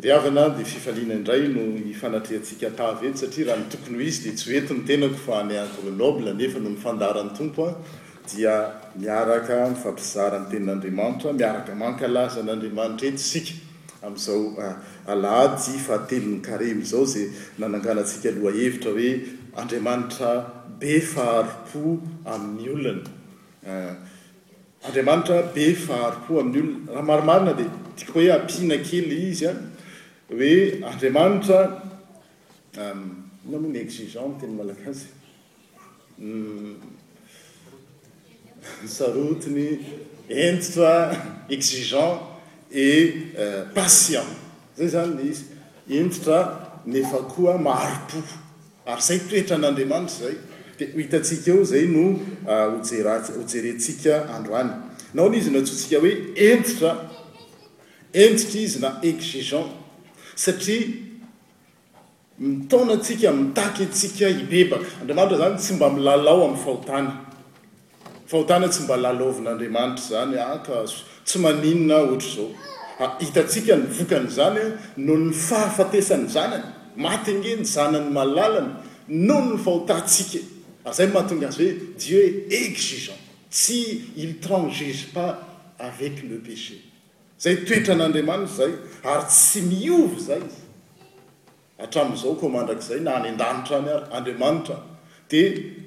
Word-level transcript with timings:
ryavana 0.00 0.48
dia 0.50 0.64
fifalina 0.64 1.14
indray 1.14 1.48
no 1.48 1.60
ifanatrehantsika 1.90 2.68
atav 2.72 3.02
ety 3.04 3.18
satria 3.26 3.44
raha 3.54 3.60
ntokony 3.68 3.98
ho 3.98 4.02
izy 4.08 4.20
di 4.24 4.30
tsy 4.36 4.54
eto 4.56 4.74
ny 4.74 4.84
tenako 4.88 5.16
fa 5.20 5.44
my 5.44 5.54
agrenl 5.60 6.32
nefa 6.36 6.60
no 6.60 6.70
mifandarany 6.72 7.28
tompoa 7.36 7.76
dia 8.32 8.72
miaraka 8.96 9.58
mifampizaranytenin'andamanitra 9.72 11.34
miarakamankaaza 11.36 12.40
n'andriamanitra 12.48 13.06
etskazao 13.12 14.42
faei'nyae 15.86 16.70
zao 16.92 17.04
zay 17.14 17.26
nanangaasikaloahevitra 17.58 18.94
hoe 18.96 19.10
andriamatra 19.62 20.32
be 20.80 20.94
aha 21.02 21.28
amin'nyolna 22.24 22.96
andamatra 24.88 25.36
be 25.58 25.66
fahapo 25.84 26.40
amin'ny 26.44 26.64
olna 26.88 26.98
rahmarimarina 27.00 27.54
dia 27.60 27.70
tiako 27.96 28.18
hoe 28.20 28.32
apiana 28.38 28.80
kely 28.88 29.20
izya 29.30 29.52
oe 30.32 30.82
andriamanitra 30.84 31.82
ehm, 32.76 33.08
na 33.50 33.58
mohny 33.58 33.78
exigent 33.78 34.36
mteny 34.38 34.54
malakazy 34.56 35.06
hmm, 36.18 36.76
sarotiny 38.88 39.78
entitra 40.46 41.12
exigent 41.48 42.22
et 42.72 43.14
euh, 43.38 43.66
patient 43.74 44.30
zay 44.78 44.88
zany 44.94 45.20
izy 45.30 45.98
entitra 46.00 46.40
nefa 46.88 47.24
koa 47.34 47.58
maro-poh 47.58 48.32
ary 48.94 49.04
saitrehitra 49.08 49.60
n'andriamanitra 49.60 50.28
zay 50.30 50.38
dia 50.78 50.88
hitantsika 50.96 51.52
eo 51.52 51.64
zay 51.64 51.84
no 51.92 52.08
je 52.08 53.02
euh, 53.02 53.32
hojerentsika 53.36 54.22
androany 54.38 54.72
nao 55.14 55.28
ny 55.28 55.42
izy 55.42 55.52
natsotsika 55.54 56.00
hoe 56.02 56.16
entitra 56.48 56.96
entitra 58.12 58.62
izy 58.66 58.80
na 58.82 58.96
exigent 59.12 59.80
satria 60.42 60.88
mitonaatsika 62.46 63.28
mitaky 63.40 63.82
atsika 63.88 64.26
hibebaka 64.36 64.84
andriamanitra 65.00 65.38
zany 65.46 65.56
tsy 65.62 65.72
mba 65.76 65.86
milalao 65.96 66.40
ami'nyfahotany 66.46 67.08
fahotany 68.30 68.66
tsy 68.72 68.80
mba 68.84 68.96
lalovin'andriamanitra 69.04 70.04
zany 70.12 70.34
aka 70.54 70.72
ah, 70.80 70.86
tsy 71.26 71.36
maninna 71.44 71.94
ohatry 72.04 72.30
zao 72.36 72.48
a 72.98 73.04
hitatsika 73.24 73.74
ny 73.80 73.84
vokany 73.98 74.28
zany 74.38 74.62
noho 75.06 75.18
ny 75.26 75.32
fahafatesany 75.46 76.24
zany 76.34 76.58
maty 77.04 77.30
nge 77.38 77.52
ny 77.58 77.64
zanany 77.74 78.08
malalany 78.16 78.70
no 79.26 79.38
ny 79.46 79.50
fahotatsika 79.64 80.40
ar 80.88 80.92
zay 80.96 81.06
mahatongaazy 81.06 81.62
hoe 81.62 81.74
jio 82.02 82.20
e 82.26 82.46
exigent 82.68 83.18
tsy 83.56 83.78
il 84.22 84.30
trangige 84.42 85.06
pas 85.14 85.30
avec 85.88 86.14
le 86.30 86.38
péché 86.46 86.76
zay 87.42 87.56
toetran'andriamanitra 87.66 88.54
zay 88.60 88.70
ary 89.12 89.24
tsy 89.32 89.60
miovy 89.70 90.20
zay 90.28 90.38
izy 90.46 90.60
hatrami'izao 91.80 92.32
ko 92.40 92.46
mandrak'zay 92.54 93.00
na 93.02 93.14
any 93.20 93.30
an-danitra 93.32 93.78
any 93.82 93.88
ary 93.98 94.06
andriamanitra 94.18 94.76
di 95.32 95.40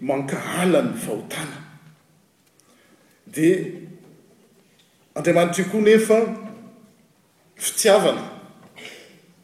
manka 0.09 0.37
alanyny 0.63 0.97
fahotana 1.05 1.59
di 3.35 3.47
andriamanitra 5.17 5.61
eo 5.63 5.69
koa 5.71 5.81
nefa 5.87 6.17
fitiavana 7.67 8.25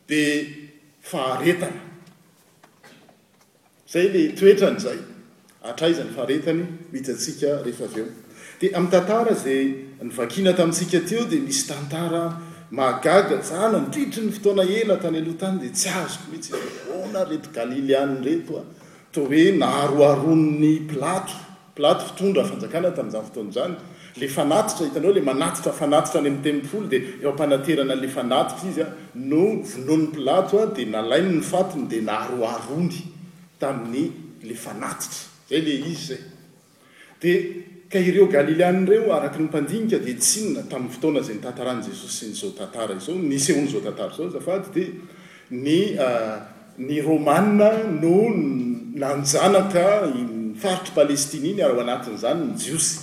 dia 0.10 0.36
faharetana 1.10 1.82
zay 3.96 4.06
le 4.18 4.22
toetrany 4.42 4.80
zay 4.88 5.00
atraizany 5.72 6.12
faharetany 6.18 6.62
mitatsika 6.94 7.50
rehefa 7.66 7.86
aveo 7.92 8.12
d 8.62 8.70
ami'ny 8.78 8.90
tantara 8.92 9.34
zay 9.34 9.74
nyvakina 10.06 10.54
taminsika 10.54 11.00
teo 11.02 11.26
di 11.26 11.40
misy 11.42 11.66
tantara 11.68 12.24
magaga 12.70 13.42
zana 13.42 13.80
toitry 13.90 14.22
ny 14.28 14.32
fotoana 14.32 14.62
ela 14.70 14.96
tany 15.02 15.18
aloha 15.18 15.38
tany 15.42 15.58
de 15.62 15.70
tsy 15.74 15.90
azoko 15.90 16.30
mihitsy 16.30 16.54
ona 17.02 17.24
reto 17.26 17.50
galilean 17.52 18.22
retoa 18.24 18.62
to 19.12 19.24
oe 19.26 19.52
naharoaronny 19.58 20.86
plato 20.88 21.34
plato 21.74 22.06
fitondra 22.12 22.44
fanjakana 22.46 22.94
tamin'zany 22.94 23.26
fotoanazany 23.30 23.74
le 24.22 24.28
fanatitra 24.28 24.86
hitana 24.86 25.08
o 25.10 25.14
le 25.18 25.22
manatitra 25.22 25.74
fanatitra 25.74 26.20
any 26.22 26.30
am'y 26.30 26.44
temfolo 26.46 26.86
dia 26.88 27.02
eo 27.24 27.34
ampanateranale 27.34 28.08
fanatitra 28.18 28.70
izy 28.70 28.82
a 28.86 28.88
no 29.16 29.44
vonon'y 29.66 30.14
platoa 30.14 30.68
di 30.76 30.86
nalainyny 30.86 31.42
fatony 31.42 31.88
di 31.90 32.02
naharoarony 32.06 33.00
tamin'ny 33.58 34.08
le 34.48 34.54
fanatitra 34.54 35.50
zay 35.50 35.62
le 35.66 35.74
izy 35.74 36.06
zay 36.06 36.22
da 37.22 37.71
ka 37.92 38.00
ireo 38.00 38.26
galilean'ireo 38.32 39.12
araka 39.12 39.38
ny 39.38 39.46
mpandinika 39.52 40.00
dia 40.00 40.16
tsinona 40.16 40.64
tamin'ny 40.64 40.94
fotoana 40.96 41.22
zay 41.22 41.36
nytantarany 41.36 41.82
jesosy 41.84 42.26
synyzao 42.26 42.50
tantara 42.56 42.96
izao 42.96 43.16
nisehony 43.20 43.68
zao 43.68 43.82
tantara 43.84 44.16
zao 44.18 44.30
zafady 44.32 44.72
dia 44.76 44.90
ny 45.52 45.80
ah, 46.00 46.40
ny 46.80 47.02
romana 47.04 47.70
no 48.02 48.18
nanjanaka 49.02 49.84
faritry 50.62 50.92
palestininy 50.96 51.60
aryaho 51.66 51.82
anatin'izany 51.86 52.42
ny 52.54 52.56
jiosy 52.62 52.94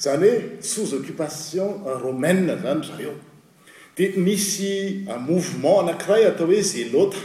izany 0.00 0.26
hoe 0.30 0.62
sous 0.70 0.90
occupation 0.98 1.70
romaine 2.04 2.48
zany 2.62 2.82
zah 2.88 3.00
eo 3.06 3.14
dia 3.96 4.10
misy 4.24 5.04
ah, 5.12 5.20
movement 5.30 5.78
anank'iray 5.84 6.24
atao 6.30 6.46
hoe 6.50 6.62
zay 6.72 6.88
lota 6.94 7.20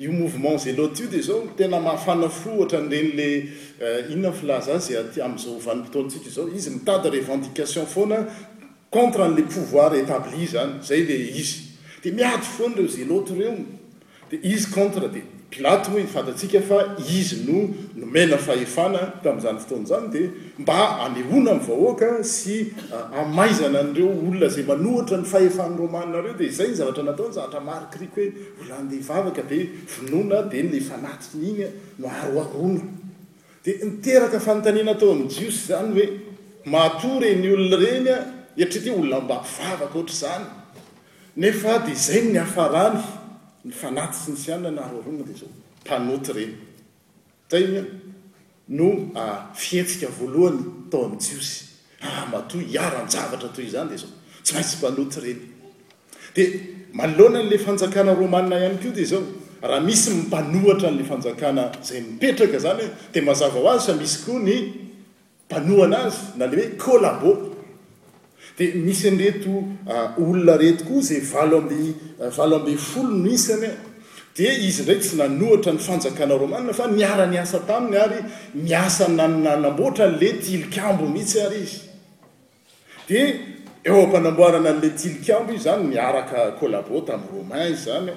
io 0.00 0.10
mouvement 0.12 0.56
zay 0.60 0.72
loto 0.74 1.02
io 1.02 1.08
de 1.12 1.20
zao 1.20 1.48
tena 1.56 1.78
mahafana 1.80 2.28
fo 2.28 2.50
ohatra 2.56 2.78
an'irenyle 2.80 4.08
ina 4.14 4.30
flaza 4.32 4.72
azy 4.78 4.96
aty 4.96 5.20
am'izao 5.20 5.58
hovanim-potoanntsika 5.58 6.30
zao 6.32 6.46
izy 6.56 6.70
mitady 6.78 7.10
revendication 7.12 7.84
foana 7.86 8.22
contre 8.90 9.28
n'le 9.28 9.42
pouvoir 9.44 9.92
établi 10.00 10.46
zany 10.48 10.72
zay 10.82 11.04
le 11.04 11.18
izy 11.40 11.76
de 12.02 12.12
miady 12.16 12.48
foana 12.56 12.74
reo 12.80 12.88
zay 12.88 13.04
loto 13.04 13.34
ireo 13.36 13.54
de 14.30 14.40
izy 14.42 14.70
contre 14.72 15.08
de 15.12 15.20
plate 15.50 15.88
ofatasika 15.90 16.60
fa 16.62 16.84
izy 17.18 17.38
onomena 17.50 18.38
faefana 18.38 19.02
tam'zany 19.22 19.58
fotonzany 19.58 20.08
d 20.12 20.18
mba 20.58 20.88
aona 21.04 21.54
vahoaka 21.68 22.24
sy 22.24 22.62
uh, 22.92 23.14
amaizana 23.20 23.78
anreo 23.80 24.08
olona 24.28 24.48
zay 24.54 24.64
manohtra 24.70 25.16
ny 25.18 25.24
faefanromaiareo 25.24 26.34
di 26.38 26.48
zay 26.48 26.68
n 26.70 26.74
zavatra 26.74 27.02
nataony 27.02 27.34
zatramarkkohoevak 27.34 29.38
dlinaoa 29.50 30.42
di 33.64 33.70
niteraka 33.84 34.40
fantanenatao 34.40 35.12
am'y 35.12 35.28
jios 35.28 35.66
zany 35.66 35.92
hoe 35.92 36.08
matoreny 36.64 37.52
olona 37.52 37.76
irenya 37.76 38.16
trety 38.56 38.90
olona 38.90 39.20
mba-pivavaka 39.20 39.98
ohatra 39.98 40.14
zany 40.16 40.44
nefa 41.36 41.78
di 41.86 41.94
zay 41.94 42.20
ny 42.22 42.38
afarany 42.40 43.02
ny 43.64 43.72
fanaty 43.72 44.16
sy 44.16 44.30
nysy 44.32 44.52
anna 44.54 44.70
narorona 44.72 45.24
de 45.26 45.34
zao 45.36 45.50
mpanoty 45.84 46.30
ireny 46.32 46.54
taina 47.50 47.82
no 48.68 48.86
ah, 49.14 49.52
fietsika 49.54 50.08
voalohany 50.18 50.60
tao 50.90 51.04
amitsyosy 51.04 51.64
rahamatoy 52.04 52.62
hiaranjavatra 52.72 53.48
toy 53.54 53.64
izany 53.68 53.90
de 53.90 53.96
zao 54.02 54.12
tsy 54.44 54.52
maintsy 54.54 54.76
mpanoty 54.80 55.18
ireny 55.20 55.42
di 56.34 56.42
manlohana 56.98 57.40
n'la 57.42 57.58
fanjakana 57.66 58.14
romanina 58.20 58.56
ihany 58.58 58.78
ko 58.82 58.90
di 58.96 59.04
zao 59.12 59.22
raha 59.62 59.80
misy 59.88 60.08
mipanohatra 60.18 60.88
n'la 60.94 61.04
fanjakana 61.10 61.62
zay 61.86 62.00
mipetraka 62.08 62.58
zany 62.64 62.80
oe 62.82 62.88
di 63.12 63.20
mazava 63.20 63.60
ho 63.60 63.68
azy 63.74 63.86
fa 63.90 63.94
misy 64.00 64.16
koa 64.24 64.40
ny 64.48 64.52
mpanohana 65.48 65.96
azy 66.08 66.16
na 66.38 66.44
le 66.46 66.56
hoe 66.62 66.76
colabo 66.82 67.30
d 68.56 68.72
misy 68.74 69.10
nreto 69.10 69.64
ah, 69.88 70.14
olona 70.18 70.56
reto 70.56 70.84
ko 70.84 71.00
zay 71.02 71.20
valo 71.32 71.58
ambe 71.62 71.76
ah, 72.22 72.30
folon 72.30 73.24
isyany 73.28 73.64
a 73.66 73.70
di 74.36 74.46
izy 74.68 74.82
ndraiky 74.82 75.04
sy 75.08 75.16
nanohatra 75.18 75.72
ny 75.74 75.78
fanjakana 75.82 76.34
romaa 76.42 76.72
fa 76.74 76.86
miara-niasa 76.94 77.58
taminy 77.66 77.96
ary 78.04 78.18
miasanannanambotra 78.54 80.06
nla 80.10 80.30
tilikambo 80.44 81.04
mihitsy 81.12 81.38
ary 81.46 81.60
izy 81.62 81.80
d 83.08 83.10
eoampanaboarana 83.88 84.72
la 84.82 84.88
tilikambo 85.00 85.52
izy 85.52 85.64
zany 85.64 85.82
miaraka 85.92 86.52
kolabo 86.60 87.00
tami'y 87.08 87.30
roman 87.34 87.62
izy 87.72 87.84
zany 87.86 88.12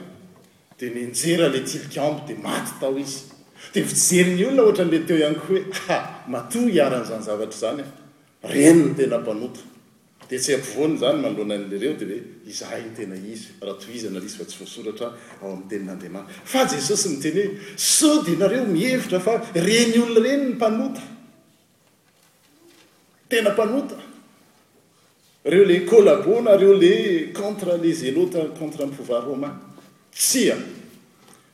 de 0.80 0.86
nenjera 0.96 1.48
le 1.50 1.60
tilikambo 1.64 2.24
de 2.28 2.34
maty 2.36 2.72
tao 2.82 2.98
izy 2.98 3.20
dea 3.74 3.84
vijeryny 3.84 4.44
olona 4.46 4.62
ohatra 4.64 4.86
nle 4.86 5.00
teo 5.08 5.18
ianyko 5.24 5.46
hoe 5.52 5.62
ha 5.88 5.98
mato 6.28 6.60
hiaran'zanyzavatra 6.74 7.58
zanya 7.64 7.86
renony 8.44 8.96
tenampanoto 8.98 9.60
de 10.30 10.38
tsy 10.40 10.54
hampovoany 10.56 10.98
zany 10.98 11.22
mandoana 11.22 11.56
n'lereo 11.60 11.94
di 12.00 12.06
hoe 12.06 12.20
izahay 12.52 12.82
ny 12.84 12.92
tena 12.96 13.16
izy 13.16 13.48
raha 13.62 13.78
tohizana 13.82 14.20
r 14.20 14.26
izy 14.26 14.38
fa 14.40 14.46
tsy 14.46 14.58
voasoratra 14.62 15.08
ao 15.42 15.52
amin'ny 15.52 15.70
tenin'andriamantra 15.70 16.34
fa 16.44 16.66
jesosy 16.68 17.10
nyteny 17.10 17.42
hoe 17.42 17.52
sody 17.76 18.36
nareo 18.38 18.66
mihevitra 18.66 19.20
fa 19.20 19.36
reny 19.56 20.00
olo 20.00 20.20
reny 20.24 20.44
ny 20.44 20.54
mpanota 20.56 21.02
tena 23.28 23.52
mpanota 23.54 23.98
reo 25.44 25.66
le 25.66 25.84
kolabo 25.86 26.42
nareo 26.42 26.74
le 26.78 27.32
contre 27.36 27.78
le 27.78 27.92
zelota 27.94 28.48
contre 28.58 28.86
ypouvoir 28.88 29.24
romain 29.28 29.60
tsy 30.12 30.50
a 30.56 30.58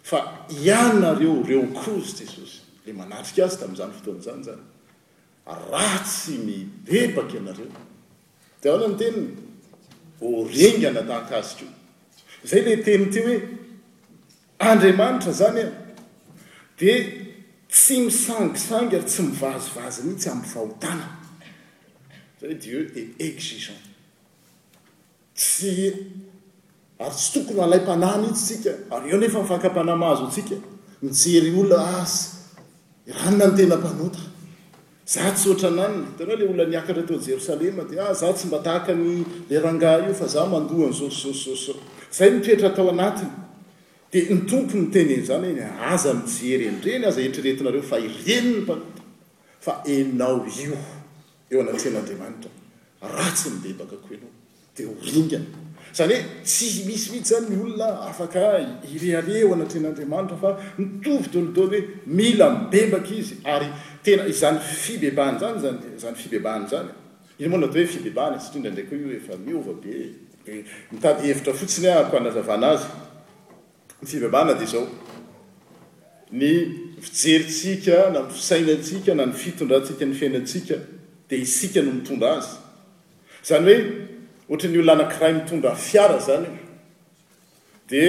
fa 0.04 0.46
ianareo 0.64 1.42
reo 1.44 1.66
kozy 1.74 2.22
jesosy 2.24 2.60
le 2.86 2.94
manatrika 2.94 3.46
azy 3.46 3.58
tami'izany 3.58 3.92
fotoan'izany 3.98 4.44
zany 4.46 4.64
ra 5.50 5.90
tsy 6.06 6.38
mibebaka 6.46 7.34
ianareo 7.34 7.89
de 8.64 8.70
aona 8.70 8.88
no 8.88 8.98
teniny 9.02 9.30
orenganatankazyko 10.30 11.66
zay 12.50 12.62
le 12.68 12.74
teny 12.86 13.06
ty 13.14 13.20
hoe 13.26 13.36
andriamanitra 14.72 15.32
zany 15.40 15.60
a 15.64 15.66
di 16.80 16.92
tsy 17.74 17.96
misangisangy 18.06 18.96
ary 18.98 19.08
tsy 19.10 19.22
mivazivaziny 19.28 20.10
itsy 20.14 20.28
amiyfahotana 20.34 21.08
zay 22.42 22.54
dieu 22.66 22.82
et 23.00 23.08
exigent 23.30 23.84
tsy 25.36 25.72
ary 27.04 27.16
tsy 27.20 27.30
tokony 27.34 27.62
alay 27.68 27.80
-panaymitsy 27.86 28.46
tsika 28.60 28.72
ary 28.96 29.06
eo 29.10 29.18
anefa 29.18 29.40
mifakampanahmazo 29.44 30.24
antsika 30.26 30.56
mijery 31.02 31.50
olona 31.62 31.88
azy 32.02 32.20
iranona 33.12 33.46
no 33.46 33.52
tena 33.58 33.76
mpanotaa 33.80 34.28
za 35.10 35.32
tsy 35.32 35.50
otra 35.50 35.68
ananiny 35.70 36.08
tanao 36.18 36.36
la 36.38 36.44
olona 36.46 36.66
niakatra 36.70 37.04
tao 37.06 37.18
jerosalema 37.28 37.84
dia 37.90 38.06
ah 38.10 38.14
zah 38.14 38.34
tsy 38.36 38.48
mba 38.48 38.60
tahaka 38.62 38.94
ny 38.94 39.26
le 39.50 39.60
rangah 39.60 40.06
io 40.08 40.14
fa 40.14 40.28
za 40.28 40.46
mandohany 40.46 40.92
zaosizaosizos 40.94 41.66
so 41.66 41.74
zay 42.14 42.30
mitoetra 42.30 42.68
atao 42.70 42.90
anatiny 42.90 43.30
dia 44.12 44.22
ny 44.30 44.38
tompony 44.46 44.88
tene 44.94 45.24
zany 45.26 45.48
hen 45.58 45.74
aza 45.82 46.14
mijerenreny 46.14 47.06
aza 47.06 47.22
etreretinareo 47.22 47.82
fa 47.84 47.98
ireno 47.98 48.52
ny 48.54 48.58
mpanota 48.62 49.02
fa 49.60 49.74
enao 49.86 50.46
io 50.58 50.78
eo 51.52 51.62
anatian'andriamanitra 51.62 52.50
raa 53.02 53.32
tsy 53.34 53.50
mibebaka 53.50 53.98
ko 53.98 54.14
enao 54.14 54.32
dia 54.78 54.88
horingana 55.02 55.46
zany 55.94 56.14
hoe 56.16 56.26
tsi 56.44 56.84
misy 56.86 57.12
mity 57.12 57.26
zany 57.34 57.48
ny 57.50 57.62
olona 57.64 57.88
afaka 58.10 58.60
ireharehoana 58.94 59.66
tenandriamanitra 59.66 60.38
fa 60.38 60.52
mitovy 60.78 61.30
dolidoly 61.34 61.78
hoe 61.78 61.88
mila 62.06 62.48
nybebaka 62.54 63.14
izy 63.16 63.36
ary 63.44 63.70
tena 64.04 64.26
izany 64.30 64.60
fibebana 64.62 65.40
zany 65.40 65.60
zany 65.62 65.78
izany 65.98 66.16
fibebana 66.22 66.68
zany 66.70 66.92
iny 67.40 67.50
moa 67.50 67.60
na 67.64 67.68
tao 67.74 67.82
hoe 67.82 67.94
fibebana 67.96 68.40
striandraindraky 68.40 69.00
h 69.00 69.06
io 69.06 69.16
efa 69.20 69.38
miova 69.46 69.74
be 69.82 69.96
e, 70.48 70.64
mitady 70.92 71.28
hevitra 71.28 71.54
fotsiny 71.54 71.88
aako 71.90 72.18
hanazavana 72.20 72.70
azy 72.76 72.86
ny 74.02 74.08
fibebana 74.14 74.54
dia 74.62 74.68
zao 74.74 74.86
ny 76.32 76.52
fijerintsika 77.04 77.98
na 78.14 78.28
fisainatsika 78.30 79.16
na 79.18 79.26
ny 79.26 79.34
fitondrantsika 79.42 80.06
ny 80.06 80.14
fiainatsika 80.22 80.78
dia 81.30 81.38
isika 81.46 81.82
no 81.82 81.92
mitonda 82.00 82.34
azy 82.38 82.50
zany 83.50 83.70
hoe 83.72 83.80
ohatrany 84.50 84.80
olanakiray 84.82 85.34
mitondra 85.34 85.76
fiara 85.76 86.18
zany 86.20 86.46
di 87.90 88.04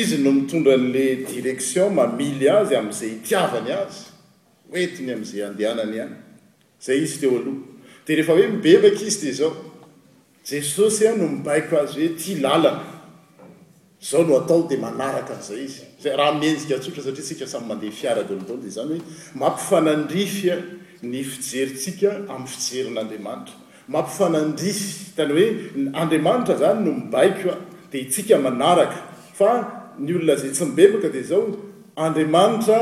izy 0.00 0.16
no 0.24 0.30
mitondra 0.38 0.72
an'le 0.78 1.04
direction 1.34 1.88
mamily 1.98 2.46
azy 2.58 2.74
am'zay 2.82 3.12
tiavany 3.26 3.70
azy 3.82 3.98
oetiny 4.74 5.08
am'zay 5.16 5.40
andehanany 5.48 5.96
any 6.04 6.14
zay 6.86 6.98
izy 7.06 7.18
teo 7.20 7.30
aloha 7.40 7.60
di 8.06 8.12
rehefa 8.16 8.32
hoe 8.38 8.46
mibebaka 8.54 9.00
izy 9.10 9.20
di 9.26 9.32
zao 9.40 9.50
jesosy 10.50 11.02
a 11.10 11.12
no 11.20 11.26
mibaiko 11.36 11.74
azy 11.84 11.96
hoe 12.02 12.10
ty 12.20 12.30
lalana 12.44 12.84
zao 14.10 14.22
no 14.28 14.32
atao 14.40 14.60
de 14.70 14.76
manaraka 14.86 15.34
zay 15.48 15.60
izy 15.68 15.82
za 16.02 16.16
raha 16.20 16.32
mezika 16.42 16.74
tsotra 16.82 17.02
satria 17.06 17.24
tsika 17.28 17.46
samy 17.52 17.66
mandeha 17.70 17.92
fiaradoldolo 18.00 18.60
de 18.64 18.70
zany 18.76 18.90
oe 18.94 19.00
mampifanandrifya 19.40 20.54
ny 21.12 21.18
fijeryntsika 21.32 22.10
am'ny 22.34 22.48
fijeryn'andiamanitra 22.64 23.56
mampifanandrisy 23.88 25.16
tany 25.16 25.32
hoe 25.36 25.46
andriamanitra 26.02 26.54
zany 26.62 26.80
no 26.86 26.90
mibaiko 26.98 27.48
a 27.56 27.58
dea 27.92 28.02
itsika 28.04 28.36
manaraka 28.46 28.98
fa 29.38 29.50
ny 30.04 30.10
olona 30.18 30.36
zay 30.40 30.50
tsy 30.56 30.64
mibebaka 30.70 31.08
de 31.14 31.22
zao 31.30 31.42
andriamanitra 32.06 32.78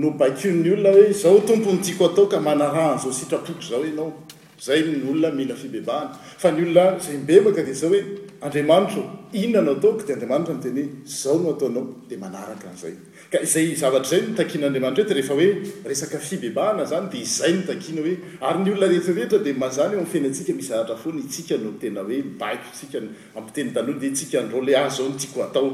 no 0.00 0.08
baikin'ny 0.20 0.70
olona 0.74 0.92
hoe 0.98 1.06
zao 1.22 1.36
tomponydiko 1.48 2.02
atao 2.08 2.26
ka 2.32 2.38
manarahan'zao 2.48 3.12
sitrapoko 3.20 3.62
zao 3.70 3.82
ienao 3.90 4.08
zay 4.66 4.80
ny 4.90 5.04
olona 5.10 5.30
mihina 5.36 5.56
fibebahana 5.62 6.16
fa 6.42 6.48
ny 6.56 6.60
olona 6.66 6.98
zay 7.08 7.16
mibebaka 7.20 7.60
de 7.68 7.74
zao 7.80 7.90
hoe 7.92 8.00
andriamanitra 8.46 9.02
inona 9.42 9.62
nao 9.66 9.76
ataoko 9.78 10.02
de 10.08 10.12
andriamanitra 10.16 10.52
noteny 10.56 10.82
hoe 10.82 11.16
zao 11.22 11.36
no 11.44 11.48
ataonao 11.56 11.84
de 12.10 12.16
manaraka 12.24 12.64
an'izay 12.70 12.94
ka 13.30 13.38
izay 13.42 13.74
zavatra 13.78 14.08
zay 14.18 14.28
notakian'andriamanitra 14.28 15.04
oety 15.04 15.14
rehefa 15.18 15.34
hoe 15.34 15.86
resaka 15.90 16.18
fibebahana 16.18 16.84
zany 16.92 17.06
dia 17.12 17.22
izay 17.26 17.52
notakina 17.58 18.02
hoe 18.06 18.14
ary 18.48 18.58
ny 18.62 18.72
olona 18.74 18.90
rehefaehtra 18.92 19.40
dia 19.44 19.56
mazany 19.62 19.96
eo 19.98 20.06
fiainantsika 20.12 20.54
misy 20.58 20.68
zaatra 20.72 20.96
foana 21.02 21.22
itsika 21.28 21.58
no 21.64 21.72
tena 21.80 22.04
oe 22.06 22.20
baiko 22.42 22.74
sika 22.80 23.00
amiteny 23.40 23.72
dan 23.74 23.98
de 24.00 24.10
tsika 24.10 24.42
ndreo 24.46 24.62
lay 24.66 24.76
azo 24.80 24.96
zao 25.02 25.08
nytiako 25.12 25.42
atao 25.44 25.70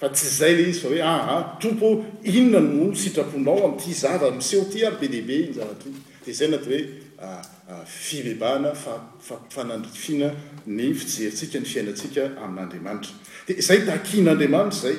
fa 0.00 0.08
tsy 0.14 0.26
zay 0.38 0.54
le 0.56 0.68
izy 0.70 0.80
fa 0.80 0.88
oe 0.94 1.02
aa 1.10 1.42
tompo 1.60 1.90
inona 2.22 2.60
no 2.70 2.94
sitraponao 2.94 3.60
ami'ity 3.68 3.92
zava 4.00 4.30
miseo 4.38 4.64
ty 4.72 4.84
ary 4.86 4.96
be 5.00 5.08
dihibe 5.12 5.34
iny 5.42 5.52
zavatra 5.58 5.90
iny 5.92 6.00
dia 6.24 6.34
zay 6.34 6.48
na 6.48 6.58
ty 6.64 6.72
oe 6.72 7.84
fibebahana 7.86 8.72
faafanandrifina 8.80 10.32
ny 10.66 10.90
fijerysika 11.02 11.58
ny 11.60 11.66
fiainatsika 11.74 12.24
amin'andriamanitra 12.46 13.12
di 13.48 13.60
zay 13.68 13.80
takin'andriamanitra 13.90 14.80
zay 14.82 14.96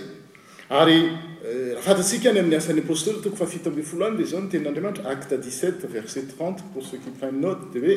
ary 0.70 0.96
euh, 1.44 1.76
raahatantsika 1.82 2.32
ny 2.34 2.38
amin'ny 2.40 2.56
asan'ny 2.58 2.82
ampostora 2.82 3.22
toko 3.24 3.36
fa 3.36 3.46
fito 3.48 3.70
ambe 3.72 3.82
folo 3.84 4.06
any 4.06 4.18
le 4.18 4.26
zao 4.26 4.40
ny 4.42 4.50
ten'andriamanitra 4.52 5.10
acte 5.10 5.34
17t 5.40 5.88
verses 5.90 6.28
trent 6.30 6.58
pour 6.74 6.84
cequi 6.86 7.10
fine 7.20 7.40
note 7.42 7.72
di 7.74 7.80
hoe 7.86 7.96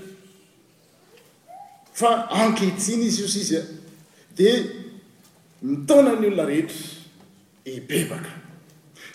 fa 1.96 2.28
anketiny 2.42 3.04
izy 3.06 3.22
io 3.24 3.28
z 3.28 3.36
izy 3.40 3.56
a 3.56 3.62
dia 4.38 4.54
mitona 5.64 6.12
ny 6.20 6.28
olona 6.28 6.44
rehetra 6.48 6.84
hibebaka 7.66 8.32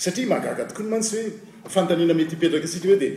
satria 0.01 0.28
mahagaga 0.31 0.66
tokoa 0.68 0.86
ny 0.88 0.92
mantsy 0.95 1.22
hoe 1.62 1.69
fantanena 1.75 2.13
mety 2.18 2.36
hipetraka 2.36 2.68
sia 2.72 2.81
hoe 2.89 2.98
di 3.01 3.10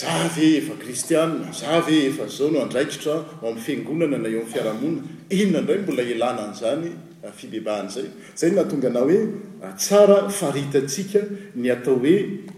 zav 0.00 0.38
efa 0.40 0.78
kristian 0.80 1.34
zave 1.52 1.96
efazao 2.08 2.48
no 2.54 2.62
andraikitra 2.64 3.12
o 3.12 3.44
amin'ny 3.50 3.62
fiangonana 3.66 4.18
na 4.22 4.28
eo 4.32 4.40
amin'n 4.40 4.52
fiarahamonina 4.52 5.02
inona 5.38 5.58
indray 5.60 5.82
mbola 5.84 6.02
elanany 6.14 6.54
zany 6.62 6.88
ah, 7.26 7.32
fibebahana 7.38 7.90
zay 7.94 8.08
zay 8.40 8.50
nahatonga 8.56 8.88
na 8.96 9.00
hoe 9.04 9.20
ah, 9.64 9.74
tsara 9.76 10.20
faritantsika 10.38 11.20
ny 11.60 11.68
atao 11.76 11.98
hoe 12.02 12.16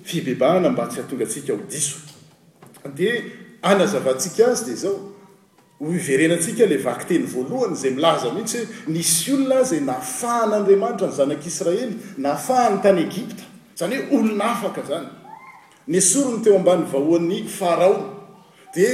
fibebahana 0.08 0.70
mba 0.70 0.84
tsy 0.90 1.00
hahatonga 1.00 1.24
atsika 1.26 1.52
ho 1.56 1.62
diso 1.72 1.98
dia 2.98 3.14
anazavantsika 3.62 4.42
azy 4.52 4.64
dia 4.68 4.76
zao 4.84 5.13
hiverenantsika 5.80 6.66
le 6.66 6.76
vaky 6.78 7.04
teny 7.08 7.24
voalohany 7.26 7.74
zay 7.76 7.90
milaza 7.90 8.30
mihintsy 8.30 8.58
hoe 8.58 8.94
nisy 8.94 9.32
olona 9.32 9.56
azay 9.62 9.80
nafahan'andriamanitra 9.90 11.08
ny 11.08 11.12
zanak'israely 11.18 11.92
naafahany 12.24 12.76
tany 12.84 12.98
egypta 13.04 13.42
zany 13.78 13.96
hoe 14.08 14.18
olona 14.20 14.44
afaka 14.54 14.80
zany 14.90 15.06
ny 15.90 16.00
soro 16.10 16.30
ny 16.36 16.42
teo 16.44 16.54
ambany 16.58 16.84
vahoan'ny 16.92 17.38
farao 17.58 17.94
dia 18.74 18.88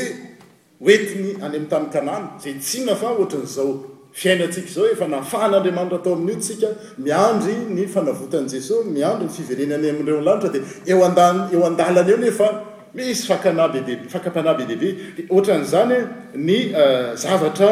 oentiny 0.89 1.31
any 1.37 1.45
amin'ny 1.47 1.69
tamin'ny 1.71 1.93
kanana 1.93 2.31
zay 2.43 2.55
tsina 2.59 2.97
fa 2.97 3.09
oatran' 3.19 3.47
zao 3.57 3.69
fiainantsika 4.13 4.71
zao 4.77 4.87
efa 4.95 5.07
nafahan'andriamanitra 5.09 5.99
atao 6.01 6.15
amin'io 6.19 6.37
tsika 6.45 6.67
miandry 7.05 7.55
ny 7.77 7.87
fanavotan'i 7.95 8.49
jesosy 8.55 8.89
miandry 8.97 9.29
ny 9.29 9.31
fiverenany 9.37 9.91
amnireo 9.93 10.21
n 10.21 10.25
lanitra 10.29 10.51
dia 10.55 10.63
eodeo 10.91 11.67
andalany 11.69 12.11
eo 12.13 12.17
nefa 12.25 12.70
misy 12.95 13.27
fakanahbe 13.27 14.09
fakam-panah 14.09 14.57
be 14.59 14.65
deaibe 14.67 14.97
dia 15.17 15.25
ohatran'izany 15.31 15.99
ny 16.35 16.59
euh, 16.75 17.15
zavatra 17.17 17.71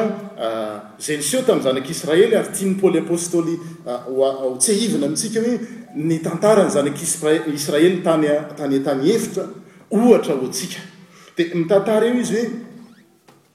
zaniseo 1.00 1.42
tami'y 1.42 1.62
zanak'israely 1.64 2.36
ary 2.36 2.52
tia 2.54 2.68
nypoly 2.68 2.98
apostoly 3.02 3.56
euh, 3.86 4.58
tsy 4.58 4.72
hahivina 4.76 5.06
amintsika 5.08 5.40
hoe 5.40 5.58
ny 5.96 6.20
tantara 6.22 6.64
ny 6.64 6.70
zanak' 6.70 7.02
israely 7.52 8.02
tany 8.04 8.28
tany 8.58 8.78
tany 8.84 9.04
hevitra 9.10 9.46
ohatra 9.90 10.34
oantsika 10.36 10.80
dia 11.36 11.54
mitantara 11.54 12.06
eo 12.08 12.20
izy 12.20 12.36
hoe 12.36 12.48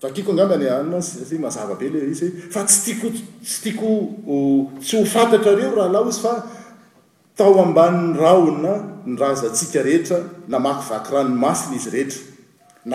vakiko 0.04 0.32
angambany 0.32 0.68
anyna 0.68 1.02
sza 1.02 1.40
mazava 1.40 1.80
be 1.80 1.90
le 1.90 2.04
i 2.10 2.14
zay 2.14 2.30
fa 2.52 2.66
tsy 2.66 2.80
tiako 2.92 3.14
tsy 3.44 3.60
tiako 3.64 3.92
tsy 4.84 4.98
ho 5.00 5.06
fantatra 5.06 5.56
reo 5.56 5.76
rahalaho 5.80 6.10
izy 6.12 6.22
fa 6.26 6.34
tao 7.36 7.60
ambani'ny 7.62 8.16
raona 8.18 8.74
nyrazantsika 9.08 9.82
rehetra 9.84 10.20
namaky 10.48 10.86
vaky 10.90 11.14
ranomasiny 11.14 11.76
izy 11.76 11.90
rehetra 11.90 12.20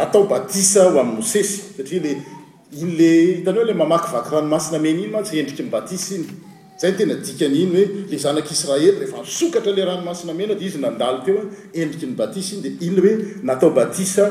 ataobatisa 0.06 0.84
ho 0.92 0.98
a'nosesy 1.02 1.54
saa 1.74 1.82
le 2.04 2.12
iyle 2.72 3.08
hitany 3.38 3.58
ho 3.58 3.64
le 3.66 3.74
mamaky 3.74 4.08
vaky 4.14 4.30
ranomasinamena 4.36 4.98
iny 5.02 5.10
matsy 5.16 5.38
endriky 5.40 5.62
nybatis 5.66 6.04
iny 6.16 6.26
zay 6.80 6.92
tena 6.98 7.14
dikanyiny 7.24 7.74
hoe 7.74 7.86
le 8.10 8.16
zanak'israely 8.24 8.90
rehefa 9.00 9.24
sokatra 9.26 9.72
le 9.72 9.82
ranomasina 9.90 10.32
mena 10.40 10.54
di 10.54 10.64
izy 10.70 10.78
nandalo 10.78 11.18
teoa 11.26 11.42
endriky 11.80 12.06
nybatis 12.06 12.52
iny 12.54 12.62
di 12.62 12.70
iny 12.86 12.96
oe 13.02 13.14
natao 13.42 13.70
batisa 13.70 14.24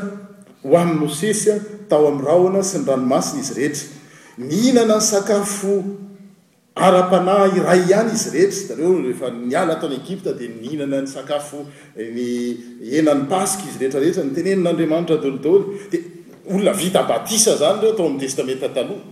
ho 0.63 0.73
a'nosesy 0.83 1.51
tao 1.89 2.07
amrana 2.07 2.63
sy 2.63 2.79
ny 2.79 2.85
ranomasiy 2.91 3.41
izy 3.43 3.55
eherahinana 3.59 5.01
ny 5.01 6.16
ara-panah 6.77 7.51
iray 7.57 7.79
ihany 7.89 8.11
izy 8.13 8.29
rehetra 8.35 8.61
zareo 8.71 8.91
rehefa 9.05 9.29
niala 9.35 9.73
ataony 9.77 9.95
egypte 10.03 10.31
dia 10.39 10.49
nhihnana 10.61 11.01
ny 11.03 11.09
sakafo 11.15 11.59
eh, 11.97 12.07
ny 12.15 12.27
henany 12.93 13.23
paska 13.31 13.63
izy 13.69 13.79
rehetrarehetra 13.83 14.23
nitenenin'andriamanitra 14.29 15.17
dolidoly 15.23 15.63
dia 15.91 16.01
olona 16.53 16.73
vita 16.81 17.01
batisa 17.11 17.53
zany 17.63 17.81
reo 17.83 17.91
atao 17.95 18.07
amin'ny 18.09 18.23
testamenta 18.25 18.69
taloha 18.77 19.03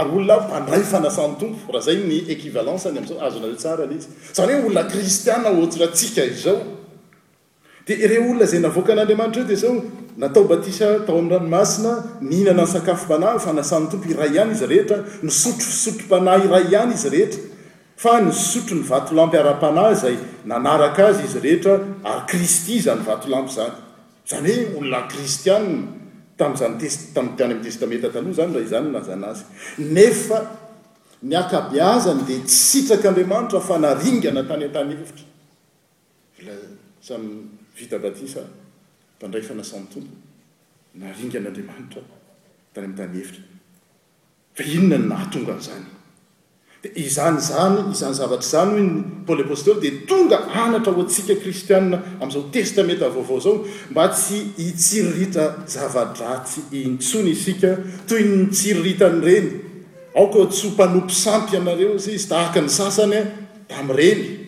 ary 0.00 0.10
olona 0.20 0.36
mpandray 0.46 0.82
fanasan'ny 0.92 1.36
tompo 1.42 1.72
raha 1.74 1.84
zay 1.88 1.98
ny 2.10 2.18
équivalenceny 2.34 2.92
amin'izao 2.98 3.20
azonareo 3.26 3.56
tsara 3.64 3.84
nizy 3.92 4.08
zany 4.38 4.52
hoe 4.54 4.62
olona 4.68 4.84
kristiana 4.94 5.48
ohatsyratsika 5.56 6.22
izao 6.36 6.58
di 7.86 7.94
ire 7.98 8.16
olona 8.18 8.46
zay 8.46 8.60
navoaka 8.60 8.92
an'andriamanitra 8.92 9.42
io 9.42 9.46
di 9.50 9.56
zao 9.56 9.74
nataobatisa 10.22 11.02
tao 11.06 11.18
am'ranomasina 11.18 11.94
nhinana 12.30 12.62
nysakafoanah 12.62 13.32
fanasa'ny 13.44 13.86
tompo 13.90 14.06
iray 14.12 14.32
any 14.38 14.52
izyrehetra 14.56 14.98
nosotrosotroanah 15.22 16.46
y 16.70 16.76
any 16.78 16.92
izy 16.94 17.08
rehetra 17.14 18.20
nosotro 18.28 18.74
ny 18.78 18.84
vatlampyaa-pana 18.88 19.86
zayak 20.02 20.98
azy 21.08 21.22
izy 21.28 21.38
rehetra 21.46 21.74
ary 22.04 22.22
kristy 22.30 22.78
zanyvatlampy 22.86 23.50
zany 23.56 23.72
zany 24.30 24.46
oe 24.46 24.66
olonaristia 24.78 25.56
tazta'y 26.38 26.90
tay 27.36 27.46
am'testamentata 27.50 28.22
zany 28.32 28.52
rah 28.94 29.04
zanynazz 29.08 29.40
kazany 31.50 32.22
de 32.28 32.36
tsitrak'ditra 32.46 33.60
fanangana 33.70 34.42
tany 34.50 34.70
atnyit 34.70 35.26
vitadasa 37.80 38.40
mpandray 39.16 39.42
fanasan'ny 39.48 39.86
tompo 39.92 40.14
naringan'andriamanitra 41.00 42.02
tany 42.74 42.84
am' 42.88 42.96
tany 42.98 43.16
hevitra 43.18 43.42
fa 44.56 44.62
inona 44.74 44.98
n 44.98 45.04
na 45.10 45.18
tonga 45.32 45.54
a'zany 45.58 45.86
de 46.82 46.88
izany 47.04 47.38
zany 47.48 47.76
izany 47.94 48.14
zavatra 48.20 48.48
zany 48.52 48.76
y 48.84 48.88
paôly 49.26 49.44
apostoly 49.46 49.78
di 49.84 49.90
tonga 50.10 50.38
anatra 50.64 50.92
ho 50.92 51.00
antsika 51.04 51.34
kristiana 51.42 51.96
am'izao 52.22 52.50
testameta 52.54 53.08
vaovao 53.14 53.40
zao 53.46 53.56
mba 53.94 54.04
tsy 54.16 54.38
itsiririta 54.68 55.44
zavadratsy 55.74 56.60
intsony 56.82 57.30
isika 57.32 57.70
toy 58.08 58.20
ntsiririta 58.46 59.06
nyreny 59.16 59.48
aoka 60.18 60.46
tsy 60.52 60.64
ompanompo 60.70 61.14
sampy 61.24 61.50
ianareo 61.56 61.96
zy 62.04 62.10
izy 62.18 62.28
tahaka 62.32 62.58
ny 62.60 62.68
sasanya 62.78 63.22
damreny 63.70 64.41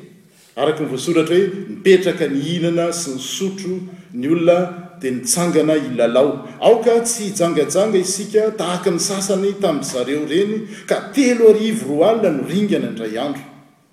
araka 0.61 0.80
nyvoasoratra 0.84 1.37
hoe 1.38 1.46
mipetraka 1.68 2.26
ny 2.34 2.40
hinana 2.49 2.84
sy 3.00 3.11
ny 3.16 3.20
sotro 3.37 3.75
ny 4.20 4.26
olona 4.34 4.56
dia 5.02 5.11
nitsangana 5.11 5.75
ilalao 5.87 6.28
aoka 6.68 6.94
tsy 7.06 7.20
hijangajanga 7.28 7.99
isika 8.04 8.42
tahaka 8.61 8.90
ny 8.94 9.00
sasany 9.08 9.49
tamin'zareo 9.64 10.20
reny 10.32 10.52
ka 10.90 10.96
telo 11.16 11.44
arivo 11.54 11.84
roa 11.92 12.06
alina 12.12 12.30
noringana 12.38 12.87
indray 12.90 13.12
andro 13.25 13.42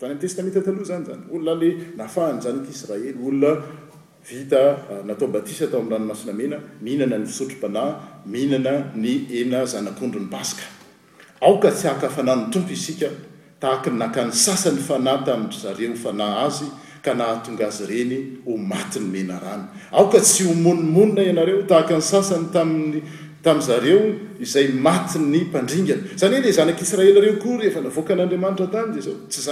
tany 0.04 0.12
an 0.18 0.20
testamenta 0.26 0.62
taloha 0.68 0.86
zany 0.92 1.04
zany 1.10 1.24
olona 1.36 1.52
ala 1.56 1.72
nafahanyjanik'israely 2.02 3.10
olona 3.28 3.52
vita 4.30 4.62
ah, 4.94 5.02
nataobatisa 5.10 5.62
atao 5.68 5.80
amin'ny 5.82 5.94
ranomasina 5.96 6.34
mena 6.44 6.58
mihinana 6.84 7.16
ny 7.22 7.26
isotrom-panahy 7.32 7.92
mihinana 8.36 8.74
ny 9.04 9.08
ena 9.42 9.60
zanak'ondrony 9.74 10.30
baska 10.36 10.64
aoka 11.48 11.70
tsy 11.80 11.86
akafananony 11.96 12.48
tompo 12.54 12.72
isika 12.80 13.10
tahak 13.62 13.88
nakany 13.94 14.32
sasany 14.32 14.82
fanay 14.82 15.24
tamizareo 15.24 15.96
fana 15.96 16.42
azy 16.48 16.66
ka 17.04 17.14
nahatonga 17.14 17.68
azy 17.68 17.86
reny 17.86 18.18
ho 18.44 18.58
mati 18.58 19.00
ny 19.00 19.08
mena 19.14 19.40
rano 19.40 19.68
aoka 19.92 20.20
tsy 20.20 20.46
omonmonina 20.50 21.22
ianareo 21.22 21.62
tahaka 21.68 21.94
ny 21.96 22.02
sasany 22.02 23.04
atam'zareo 23.42 24.40
izay 24.42 24.68
mai 24.70 25.00
ny 25.20 25.44
mpandringa 25.46 25.96
zany 26.18 26.42
le 26.42 26.52
zanak'israelyeo 26.52 27.38
koynaoka 27.38 28.16
n'aamaitratayynas 28.16 29.48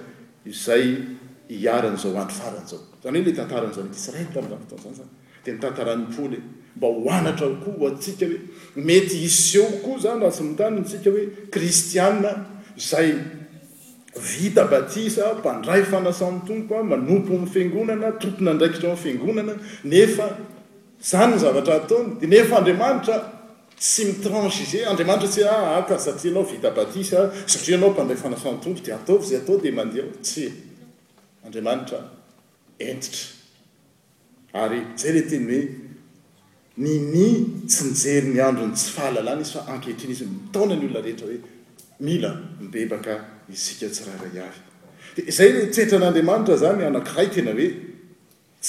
izay 0.47 0.95
hiaran' 1.51 1.99
izao 1.99 2.15
andro 2.23 2.37
faran' 2.41 2.67
izao 2.67 2.81
zany 3.03 3.19
hoe 3.19 3.27
le 3.27 3.33
tantaranizao 3.39 3.87
tsyreytartzany 3.91 4.95
zany 5.01 5.11
dia 5.45 5.55
nytantaran'nypoly 5.55 6.37
e 6.39 6.41
mba 6.77 6.87
hoanatra 6.87 7.47
okoa 7.53 7.77
ho 7.79 7.87
atsika 7.95 8.27
hoe 8.31 8.41
mety 8.89 9.17
hiseokoa 9.25 9.99
zany 10.05 10.21
raha 10.21 10.33
sy 10.37 10.43
mitany 10.51 10.77
nytsika 10.81 11.11
hoe 11.11 11.25
kristiaa 11.55 12.35
izay 12.83 13.11
vita 14.31 14.65
batisa 14.71 15.35
mpandray 15.39 15.83
fanasamy 15.93 16.41
tomoko 16.47 16.79
a 16.79 16.83
manompo 16.93 17.33
n 17.35 17.47
fingonana 17.55 18.13
tompona 18.13 18.51
indraikiatrao 18.53 18.93
a 18.93 18.97
fiangonana 19.05 19.55
nefa 19.85 20.27
zany 21.11 21.35
ny 21.35 21.39
zavatra 21.45 21.75
ataony 21.81 22.09
de 22.21 22.27
nefa 22.27 22.57
andriamanitra 22.57 23.17
tsy 23.79 24.05
mitranche 24.07 24.63
izye 24.63 24.85
andriamanitra 24.89 25.29
tsy 25.29 25.43
aka 25.45 25.95
ah, 25.95 25.97
ah, 25.97 25.99
satria 25.99 26.31
anao 26.33 26.45
vita 26.45 26.71
batis 26.71 27.13
ah, 27.13 27.31
satria 27.47 27.77
anao 27.77 27.91
mpandray 27.91 28.17
fanasantontro 28.17 28.85
de 28.85 28.93
ataovy 28.93 29.27
zay 29.29 29.37
atao 29.39 29.57
dea 29.61 29.73
mandeha 29.73 30.07
tsy 30.23 30.45
andriamanitra 31.45 31.99
entitra 32.79 33.27
ary 34.63 34.81
zay 34.97 35.13
le 35.13 35.23
teny 35.31 35.45
hoe 35.49 35.69
nini 36.85 37.67
tsy 37.69 37.85
nijery 37.91 38.33
ny 38.33 38.41
androny 38.49 38.73
tsy 38.73 38.89
fahalalàna 38.97 39.41
izy 39.45 39.53
fa 39.59 39.67
anketrina 39.75 40.13
izy 40.15 40.25
mitaona 40.25 40.75
ny 40.77 40.87
olona 40.89 41.05
rehetra 41.05 41.27
hoe 41.27 41.39
mila 42.01 42.31
mibebaka 42.61 43.15
isika 43.53 43.89
tsi 43.93 44.05
raharay 44.09 44.41
avy 44.49 44.61
di 45.17 45.31
zay 45.33 45.53
le 45.53 45.69
tsetran'andriamanitra 45.73 46.57
zany 46.65 46.85
anankiray 46.89 47.29
tena 47.37 47.53
hoe 47.59 47.69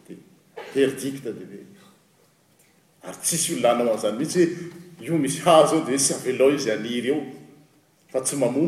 de 0.09 0.17
verdicte 0.75 1.31
de 1.39 1.45
e 1.59 1.61
ary 3.09 3.19
tsisy 3.25 3.49
olonànao 3.59 3.95
an'zany 3.99 4.17
mihintsy 4.21 4.45
hoe 4.45 5.07
io 5.09 5.19
misy 5.25 5.43
ha 5.45 5.53
zao 5.69 5.83
de 5.87 5.93
o 5.97 5.99
sy 6.05 6.13
avelao 6.17 6.51
izy 6.57 6.71
aniry 6.77 7.09
eo 7.13 7.19
fa 8.13 8.25
tsy 8.25 8.37
mamo 8.43 8.65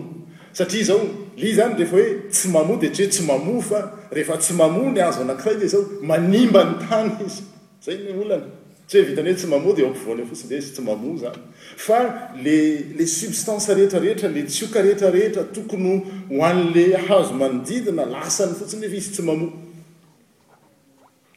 satria 0.59 0.85
zao 0.91 1.01
li 1.41 1.55
zany 1.59 1.73
rehefa 1.81 1.97
hoe 1.97 2.09
tsy 2.35 2.47
mamoa 2.55 2.77
de 2.83 2.87
atsy 2.91 3.03
hoe 3.05 3.11
tsy 3.15 3.23
mamo 3.31 3.55
fa 3.71 3.81
rehefa 4.17 4.37
tsy 4.43 4.53
mamoa 4.61 4.93
ny 4.93 5.01
azo 5.09 5.21
anakiray 5.25 5.57
de 5.63 5.67
zao 5.75 5.83
manimba 6.11 6.61
ny 6.69 6.75
tany 6.89 7.09
izy 7.27 7.41
zay 7.85 7.97
ny 8.05 8.13
olana 8.25 8.49
tsy 8.87 8.99
hoe 9.01 9.07
vitany 9.09 9.29
hoe 9.31 9.39
tsy 9.39 9.47
mamoa 9.49 9.75
de 9.77 9.83
aoko 9.85 10.01
voany 10.07 10.23
o 10.23 10.27
fotsiny 10.29 10.51
de 10.51 10.57
izy 10.61 10.73
tsy 10.77 10.83
mamoo 10.85 11.17
zany 11.19 11.39
fa 11.85 11.99
le 12.45 12.57
le 12.99 13.05
substance 13.09 13.75
rehetrarehetra 13.77 14.29
le 14.29 14.43
tsioka 14.47 14.81
rehetrarehetra 14.85 15.45
tokony 15.57 15.93
ho 16.31 16.41
an'le 16.49 16.85
hazo 17.07 17.33
manodidy 17.41 17.93
na 17.93 18.05
lasa 18.15 18.47
ny 18.51 18.55
fotsiny 18.59 18.83
lefa 18.85 18.97
izy 19.01 19.11
tsy 19.15 19.23
mamoo 19.29 19.53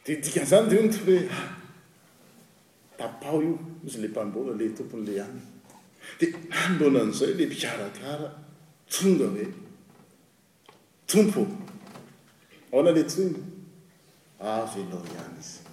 de 0.04 0.12
dikan'izany 0.24 0.66
de 0.70 0.82
nthoe 0.88 1.16
ah 1.38 1.46
tapao 2.98 3.40
io 3.42 3.54
izy 3.86 3.98
le 4.02 4.08
mpambola 4.08 4.56
le 4.58 4.68
tompon'le 4.78 5.14
hany 5.20 5.38
de 6.20 6.26
alonan'izay 6.64 7.32
le 7.38 7.46
mpiarakara 7.46 8.28
tonga 8.92 9.26
hoe 9.32 9.46
tompo 11.10 11.46
aoana 12.72 12.90
le 12.96 13.02
tsonga 13.10 13.40
aveloo 14.40 15.02
ah, 15.04 15.12
ihany 15.16 15.40
izy 15.40 15.66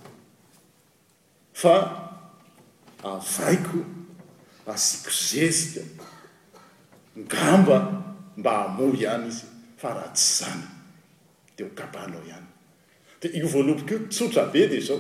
fa 1.56 2.12
avaiko 3.04 3.80
asiako 4.68 5.10
zesika 5.32 5.82
ngamba 7.20 7.78
mba 8.38 8.52
hamoy 8.58 8.92
ihany 9.00 9.28
izy 9.28 9.46
fa 9.78 9.88
raha 9.94 10.08
tsy 10.18 10.28
zany 10.40 10.64
de 11.58 11.62
hokabahnao 11.64 12.22
ihany 12.30 12.48
de 13.22 13.28
io 13.38 13.48
voaloboka 13.48 13.94
io 13.96 14.08
tsotra 14.12 14.44
be 14.52 14.62
dia 14.68 14.82
zao 14.88 15.00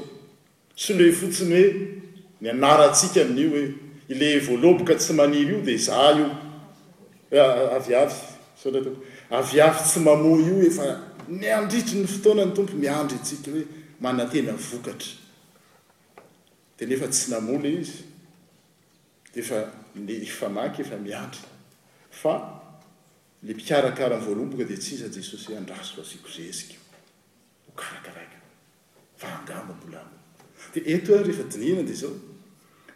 sylohe 0.81 1.11
fotsiny 1.19 1.51
hoe 1.57 1.71
nianarantsika 2.41 3.19
amin'io 3.21 3.49
hoe 3.53 3.65
ile 4.07 4.27
voaloboka 4.45 4.95
tsy 4.95 5.13
maniry 5.13 5.51
io 5.53 5.61
di 5.61 5.77
za 5.77 6.09
io 6.19 6.27
avyavy 7.75 8.15
avyavy 9.39 9.79
tsy 9.83 9.99
mamohy 9.99 10.43
io 10.49 10.61
e 10.67 10.69
fa 10.69 10.85
ny 11.29 11.47
andritry 11.53 11.97
ny 11.99 12.07
fotoana 12.07 12.43
ny 12.45 12.51
tompo 12.55 12.73
miandro 12.77 13.15
itsika 13.17 13.51
hoe 13.51 13.63
manantena 13.99 14.53
vokatra 14.71 15.24
e 16.77 16.85
nefa 16.87 17.07
tsy 17.11 17.31
namola 17.31 17.71
izy 17.71 18.03
dfa 19.33 19.59
y 19.95 20.27
fa 20.27 20.49
efiatra 20.59 22.39
le 23.45 23.53
iakaranoalohaboka 23.53 24.65
de 24.65 24.75
ts 24.77 24.87
iza 24.99 25.07
jesosyhandrasoa 25.13 26.03
zekad 26.03 26.39
e 26.39 26.51
rehefaina 31.23 31.83
d 31.85 31.93
zao 31.93 32.11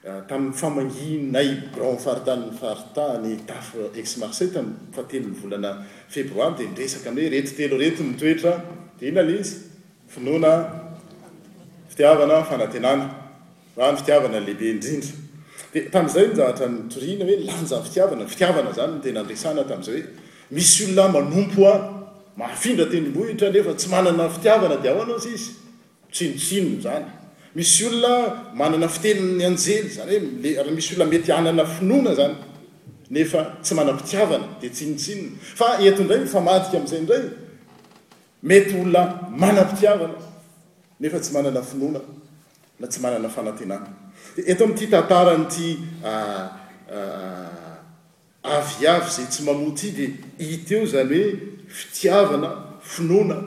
ah, 0.10 0.24
tain'nyfamainay 0.28 1.50
gran 1.74 1.98
faritay 2.04 2.42
faritany 2.60 3.38
af 3.48 3.68
ex 3.96 4.16
marsay 4.18 4.50
tay 4.52 5.22
aelyvolana 5.22 5.88
febroar 6.14 6.52
de 6.60 6.66
nresaka 6.68 7.10
anre 7.12 7.30
retitelo 7.32 7.78
rety 7.80 8.04
nytoetra 8.04 8.54
ina 9.02 9.22
la 9.24 9.34
izy 9.40 9.56
finoana 10.08 10.52
fitiavana 11.90 12.44
fanatenana 12.44 13.29
ny 13.80 14.04
fiiavanalehibe 14.06 14.68
idrnddtam'izay 14.74 16.28
nata 16.42 16.66
oina 16.66 17.26
hoelanja 17.30 17.78
fiiavana 17.92 18.26
fitiavana 18.34 18.72
zany 18.80 18.94
ntenaadesana 19.02 19.64
tam'zay 19.72 20.00
hoe 20.02 20.52
misy 20.58 20.80
olona 20.88 21.06
manompo 21.16 21.62
a 21.72 21.74
maafindra 22.42 22.86
tenimbohitra 22.94 23.48
nefa 23.56 23.74
tsy 23.80 23.88
manana 23.96 24.26
fitiavana 24.36 24.76
di 24.84 24.88
aanasy 24.94 25.30
izy 25.38 25.50
tsinotsinon 26.14 26.78
zany 26.86 27.06
misy 27.58 27.80
olona 27.88 28.16
manana 28.60 28.88
fiteliny 28.96 29.44
anjely 29.50 29.90
zany 29.98 30.16
hoe 30.60 30.72
misyolona 30.78 31.06
mety 31.14 31.32
anana 31.40 31.64
finoana 31.76 32.12
zany 32.20 32.36
nefa 33.16 33.40
tsy 33.66 33.74
mana 33.80 33.92
fitiavana 34.00 34.48
di 34.62 34.68
tsinotsinn 34.78 35.22
fa 35.60 35.68
etoindray 35.90 36.24
fa 36.34 36.40
maika 36.48 36.72
am'zay 36.82 37.00
indray 37.04 37.24
mety 38.50 38.74
olona 38.82 39.02
mana 39.42 39.62
fitiavana 39.72 40.16
nefa 41.04 41.18
tsy 41.24 41.32
manana 41.38 41.62
finona 41.72 42.02
na 42.80 42.88
tsy 42.88 43.00
manana 43.02 43.30
fanantenana 43.30 43.88
de 44.36 44.42
eto 44.52 44.64
ami'ty 44.64 44.88
tantaranyty 44.88 45.78
avyavy 48.44 48.98
ah, 48.98 49.06
ah, 49.06 49.10
zay 49.10 49.26
tsy 49.28 49.44
mamoty 49.44 49.92
di 49.92 50.06
iteo 50.38 50.86
zany 50.86 51.20
hoe 51.20 51.36
fitiavana 51.68 52.50
finoana 52.82 53.38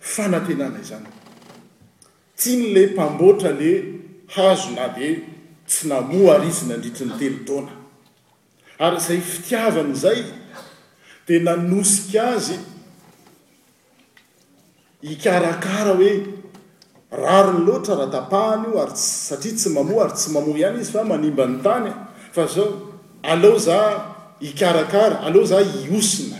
fanantenana 0.00 0.78
i 0.80 0.84
zany 0.84 1.06
tiany 2.36 2.66
le 2.74 2.86
mpamboatra 2.86 3.50
le 3.60 3.70
hazona 4.36 4.88
di 4.98 5.08
tsy 5.68 5.86
namoaarizy 5.88 6.64
nandritrin'ny 6.68 7.18
telo 7.18 7.38
taona 7.48 7.72
ary 8.84 8.98
zay 9.00 9.20
fitiavana 9.32 9.94
zay 9.94 10.20
di 11.26 11.38
nanosika 11.40 12.22
azy 12.34 12.58
ikarakara 15.12 15.92
hoe 16.00 16.12
raro 17.16 17.52
ny 17.58 17.66
loatra 17.66 17.94
raha 17.96 18.10
tapahany 18.10 18.66
o 18.74 18.80
arys 18.82 19.00
satria 19.28 19.52
tsy 19.54 19.70
mamoa 19.70 20.04
ary 20.04 20.12
tsy 20.14 20.30
mamoa 20.32 20.58
ihany 20.58 20.80
izy 20.80 20.92
fa 20.92 21.04
manimba 21.04 21.46
ny 21.46 21.62
tany 21.62 21.90
a 21.90 22.08
fa 22.34 22.46
zao 22.46 22.66
aleo 23.22 23.58
za 23.58 23.78
ikarakara 24.40 25.20
aleo 25.26 25.44
za 25.46 25.60
iosina 25.62 26.36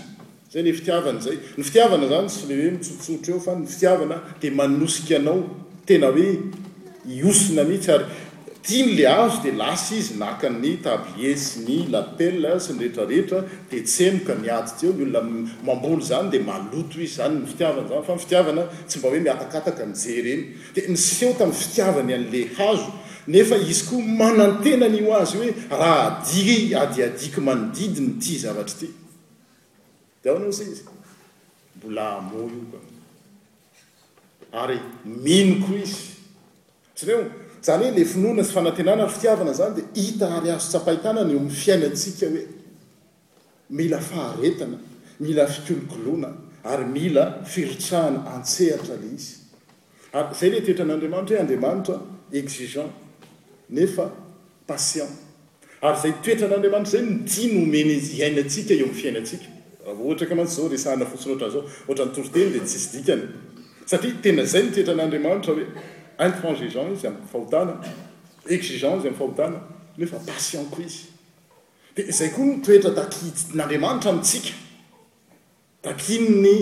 zay 0.52 0.62
le 0.62 0.72
fitiavany 0.72 1.20
zay 1.20 1.38
ny 1.56 1.62
fitiavana 1.64 2.08
zany 2.08 2.28
sy 2.28 2.42
le 2.48 2.54
hoe 2.60 2.70
mitsotsotra 2.76 3.34
eo 3.34 3.40
fa 3.40 3.54
ny 3.58 3.66
fitiavana 3.66 4.16
dia 4.40 4.52
manosikaanao 4.58 5.40
tena 5.86 6.06
hoe 6.16 6.30
iosina 7.08 7.62
mihitsy 7.68 7.90
ary 7.92 8.04
tya 8.64 8.86
ny 8.86 8.96
le 8.98 9.04
hazo 9.06 9.42
dia 9.42 9.52
lasa 9.52 9.94
izy 9.94 10.14
naka 10.16 10.48
ny 10.48 10.78
tabler 10.80 11.36
sy 11.36 11.60
ny 11.66 11.76
lapel 11.92 12.46
sy 12.60 12.72
nyrehetrarehetra 12.72 13.42
de 13.70 13.80
tsemoka 13.84 14.34
miady 14.40 14.72
ty 14.78 14.86
eo 14.88 14.92
ny 14.94 15.02
olona 15.04 15.20
mamboly 15.66 16.00
zany 16.02 16.30
dia 16.32 16.40
maloto 16.42 16.96
izy 16.96 17.12
zany 17.14 17.42
ny 17.42 17.46
fitiavana 17.46 17.88
zany 17.90 18.04
fa 18.06 18.12
mifitiavana 18.14 18.64
tsy 18.88 18.98
mba 18.98 19.08
hoe 19.08 19.20
miatakataka 19.20 19.84
n'je 19.90 20.16
reny 20.24 20.44
di 20.74 20.80
nyseho 20.88 21.34
tamin'ny 21.38 21.60
fitiavany 21.60 22.12
ian'le 22.14 22.42
hazo 22.56 22.88
nefa 23.28 23.56
izy 23.60 23.84
koa 23.90 24.16
manantenanyio 24.22 25.12
azy 25.20 25.36
hoe 25.42 25.50
raha 25.70 25.98
adiy 26.08 26.72
adiadiky 26.80 27.40
manodidiny 27.44 28.16
ity 28.16 28.38
zavatra 28.48 28.72
ity 28.86 28.90
de 30.22 30.30
aoanao 30.30 30.52
say 30.52 30.66
izy 30.72 30.88
mbola 31.76 32.04
amao 32.16 32.48
io 32.48 32.64
ka 32.72 34.62
ary 34.64 34.78
minokoa 35.04 35.82
izy 35.84 36.16
za 36.96 37.06
reo 37.12 37.43
zany 37.64 37.86
hoe 37.88 37.98
le 37.98 38.04
finoana 38.04 38.42
sy 38.44 38.52
fanantenana 38.52 39.06
y 39.06 39.08
fitiavana 39.10 39.52
zany 39.54 39.74
dia 39.74 39.84
hita 40.02 40.26
ary 40.36 40.50
azo 40.50 40.68
tsapahitanany 40.68 41.30
eo 41.32 41.38
amin'y 41.38 41.50
fiainantsika 41.56 42.26
hoe 42.28 42.42
mila 43.70 44.00
faharetana 44.00 44.78
mila 45.20 45.46
fikolokloana 45.46 46.28
ary 46.64 46.84
mila 46.86 47.24
firitrahana 47.44 48.20
antsehatra 48.34 48.96
le 49.00 49.08
izy 49.14 49.36
ary 50.12 50.34
zay 50.40 50.50
le 50.50 50.60
toetran'andriamanitra 50.66 51.36
hoe 51.36 51.42
andriamanitra 51.44 51.96
exigent 52.32 52.92
nefa 53.76 54.06
patient 54.68 55.10
ary 55.80 55.96
zay 56.02 56.12
toetran'andriamanitra 56.24 56.92
zay 56.98 57.02
mtiny 57.10 57.62
omeny 57.64 57.94
iainasika 58.18 58.74
eo 58.80 58.86
'n 58.90 58.94
fiainasikaavt 58.94 60.34
may 60.34 60.46
zao 60.84 60.96
nafotsiny 61.02 61.34
aanzaontortey 61.44 62.50
de 62.54 62.60
sdikany 62.68 63.24
satria 63.90 64.14
tena 64.22 64.44
zay 64.52 64.62
ntoetran'andriamanitra 64.68 65.52
hoe 65.56 65.66
itrangigen 66.18 66.92
izy 66.94 67.08
am'y 67.08 67.26
fahotana 67.30 67.80
eien 68.46 68.84
am'y 68.92 69.14
fahodana 69.16 69.60
nefapatient 69.98 70.70
koa 70.70 70.84
izy 70.84 71.08
di 71.96 72.12
zay 72.12 72.30
koa 72.34 72.44
nytoetra 72.46 72.90
da 72.90 73.04
nyandriamanitra 73.54 74.10
amitsika 74.10 74.52
daknny 75.84 76.54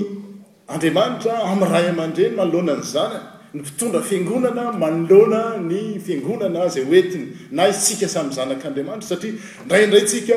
andriamaitra 0.69 1.35
ami' 1.53 1.69
raha 1.69 1.93
mandreh 1.97 2.33
manlonany 2.37 2.83
zana 2.83 3.21
ny 3.55 3.65
fitondra 3.65 4.01
fiangonana 4.03 4.73
malona 4.73 5.59
ny 5.61 5.99
fiangonana 6.01 6.69
zay 6.69 6.85
oentiny 6.85 7.27
na 7.51 7.69
izytsika 7.69 8.09
sam 8.09 8.33
zanak'andriamaitra 8.33 9.09
satria 9.09 9.35
ndrayndraysika 9.67 10.35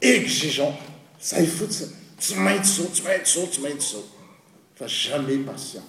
exigent 0.00 0.74
zay 1.22 1.46
fotsiny 1.46 1.92
tsy 2.20 2.34
mainty 2.36 2.68
zao 2.76 2.86
ty 2.92 3.00
aity 3.08 3.30
zao 3.34 3.46
ty 3.46 3.64
aity 3.66 3.86
zao 3.92 4.04
fa 4.76 4.84
jamais 4.86 5.40
patient 5.46 5.88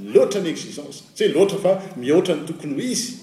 lotra 0.00 0.40
ny 0.40 0.48
exigence 0.48 1.02
sa 1.14 1.24
loatra 1.34 1.58
fa 1.58 1.82
mioatra 1.96 2.34
ny 2.36 2.46
tokony 2.46 2.80
izy 2.82 3.16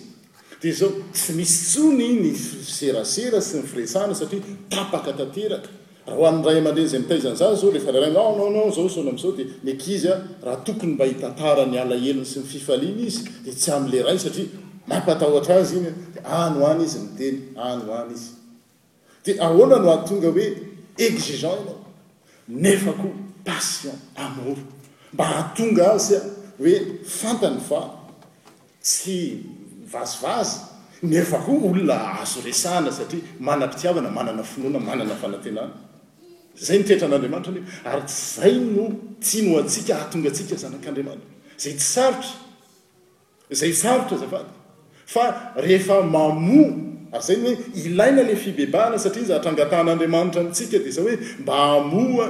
de 0.61 0.71
zao 0.71 0.89
tsy 1.13 1.33
misy 1.33 1.57
tsony 1.65 2.07
ny 2.21 2.33
serasera 2.35 3.41
sy 3.41 3.59
ny 3.61 3.65
freisana 3.67 4.13
satria 4.15 4.43
tapaka 4.69 5.13
taeraka 5.17 5.71
oan'ray 6.13 6.61
mandeyzay 6.61 6.99
mitaizanza 7.01 7.47
zalefalaaya 7.55 8.11
zaona 8.13 8.61
azao 8.69 9.33
de 9.33 9.47
iya 9.87 10.21
rahatokony 10.43 10.93
mba 10.93 11.05
hitatarany 11.05 11.77
alaeliny 11.79 12.25
sy 12.25 12.39
my 12.39 12.45
fifaliny 12.45 13.07
izy 13.07 13.25
de 13.45 13.51
sy 13.51 13.71
amle 13.73 14.03
ray 14.05 14.17
saia 14.19 14.45
apataota 14.89 15.55
azy 15.59 15.75
inyd 15.81 15.93
any 16.41 16.63
any 16.71 16.83
izymteny 16.85 17.37
any 17.57 17.85
any 17.91 18.13
izy 18.13 18.29
di 19.25 19.39
ahona 19.41 19.79
no 19.83 19.89
atonga 19.97 20.29
oe 20.29 20.47
exigentnao 20.97 21.79
nefa 22.49 22.93
ko 22.93 23.07
patient 23.45 23.97
amo 24.15 24.53
mba 25.13 25.23
ahatonga 25.25 25.93
azya 25.97 26.21
hoe 26.59 26.99
fantany 27.05 27.59
fa 27.67 27.81
tsy 28.83 29.19
vazivazy 29.89 30.67
ny 31.07 31.15
efa 31.21 31.39
ho 31.45 31.53
olona 31.69 32.19
azo 32.19 32.41
resahna 32.43 32.91
satria 32.91 33.23
manam-pitiavana 33.39 34.09
manana 34.11 34.43
finoana 34.43 34.79
manana 34.87 35.15
fanantenana 35.21 35.73
zay 36.67 36.77
notetra 36.79 37.05
an'andriamanitra 37.07 37.53
ne 37.55 37.61
ary 37.91 38.03
tsy 38.05 38.19
zay 38.39 38.53
no 38.75 38.85
tiano 39.25 39.55
atsika 39.63 39.93
ahatonga 39.99 40.29
atsika 40.35 40.55
zanak'andriamanitra 40.63 41.29
zay 41.63 41.73
tsy 41.79 41.87
sarotra 41.93 43.55
zay 43.61 43.71
sarotra 43.81 44.17
zavady 44.23 44.51
fa 45.13 45.53
rehefa 45.63 45.95
mamoa 46.01 46.75
ary 47.13 47.23
zay 47.27 47.37
ny 47.43 47.49
hoe 47.55 47.71
ilaina 47.85 48.21
ly 48.29 48.35
fibebahana 48.43 48.97
satria 49.03 49.23
ny 49.25 49.29
zahatrangatahan'andriamanitra 49.31 50.39
anintsika 50.41 50.77
di 50.83 50.91
za 50.91 51.01
hoe 51.07 51.15
mba 51.39 51.55
amoa 51.79 52.29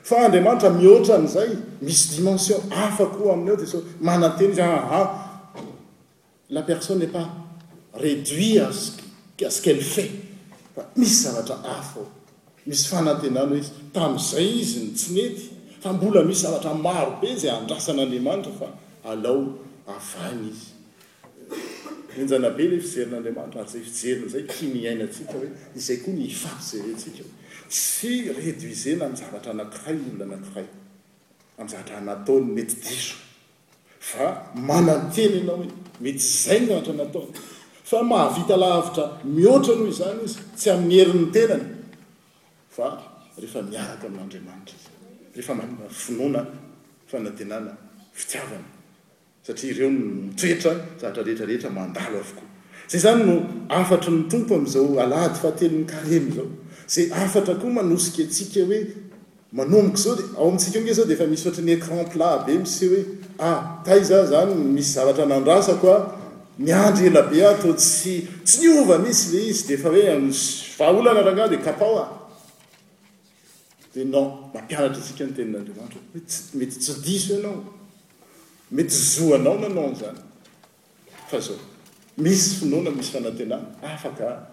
fa 0.04 0.18
andriamanitra 0.26 0.70
mihoatranyizay 0.70 1.56
misy 1.82 2.16
dimension 2.18 2.60
afa 2.72 3.06
koa 3.06 3.34
aminy 3.34 3.50
ao 3.52 3.56
des 3.58 3.74
manatena 4.02 4.52
iz 4.52 4.60
aha 4.60 5.00
ah, 5.00 5.08
la 6.50 6.62
personne 6.62 7.00
net 7.00 7.12
pas 7.12 7.30
reduit 7.94 8.60
asku'elle 9.48 9.82
fait 9.84 10.12
fa 10.76 10.82
misy 10.96 11.24
zavatra 11.24 11.56
afa 11.78 12.00
o 12.00 12.06
misy 12.66 12.88
fanantenanao 12.90 13.56
izy 13.58 13.72
tami'izay 13.94 14.48
izy 14.62 14.80
ny 14.84 14.92
tsynety 15.00 15.44
fa 15.84 15.94
mbola 15.94 16.24
misy 16.24 16.42
zavatra 16.46 16.72
marobe 16.86 17.30
zay 17.42 17.52
andrasan'andriamanitra 17.58 18.52
fa 18.60 18.68
alao 19.10 19.40
avaina 19.96 20.48
izy 20.54 20.70
enjanabe 22.22 22.64
le 22.72 22.78
fijerin'andriamanitra 22.84 23.64
zay 23.72 23.82
fijerina 23.96 24.28
zay 24.34 24.44
kiniainaasikahoe 24.54 25.48
izay 25.80 25.98
koa 26.04 26.14
ny 26.18 26.24
ifay 26.32 26.58
zayretsika 26.70 27.24
sy 27.70 28.32
redwitzena 28.32 29.06
ami 29.06 29.16
zavatra 29.16 29.52
anakiray 29.52 29.96
nolno 29.96 30.24
anakiray 30.34 30.66
am 31.58 31.68
zaatra 31.70 32.02
nataony 32.02 32.52
mety 32.56 32.76
deso 32.84 33.16
fa 34.00 34.52
manateny 34.56 35.42
ianao 35.44 35.64
he 35.64 35.70
mety 36.02 36.18
izay 36.26 36.60
nzaatra 36.60 36.94
nataony 36.94 37.32
fa 37.84 38.04
mahavita 38.04 38.58
laavitra 38.58 39.06
mihoatra 39.24 39.76
nohozany 39.76 40.22
izy 40.26 40.40
tsy 40.58 40.70
amin'ny 40.72 40.98
heri'ny 40.98 41.32
tenany 41.36 41.66
fa 42.76 42.86
rehefa 43.38 43.62
miaraka 43.72 44.06
amin'andriamanitra 44.08 44.78
izy 45.36 45.42
rehefa 45.42 45.56
finoana 46.04 46.42
fanatenana 47.10 47.72
fitiavana 48.14 48.70
satria 49.46 49.72
ireo 49.72 49.92
mitoetra 49.92 50.72
zaatra 51.02 51.24
rehetrarehetra 51.28 51.70
mandalo 51.78 52.18
avoko 52.24 52.44
zay 52.92 53.00
zany 53.06 53.24
no 53.30 53.36
afatry 53.70 54.12
ny 54.12 54.24
tompo 54.32 54.54
am'izao 54.60 54.90
alady 55.06 55.36
fahatelyny 55.42 55.86
karemzao 55.92 56.50
ze 56.88 57.14
afatrakoa 57.14 57.70
manosika 57.70 58.24
atsika 58.24 58.60
hoe 58.66 58.88
manoko 59.52 59.98
zao 59.98 60.16
d 60.16 60.22
aoamitsika 60.38 60.80
e 60.90 60.94
zao 60.94 61.06
defamisy 61.06 61.52
tnyécran 61.52 62.10
pla 62.10 62.38
be 62.46 62.54
isyea 62.54 62.98
ah, 63.40 63.84
zany 64.04 64.54
misy 64.56 64.92
zavatranandasaoamiandrelabe 64.94 67.74
stsy 67.78 68.28
ni 68.62 68.68
misy 69.04 69.38
e 69.38 69.40
izydeaelana 69.48 71.20
ana 71.20 71.22
eanainanteneeaoaisymisy 80.76 82.50
fanaeaf 83.12 84.53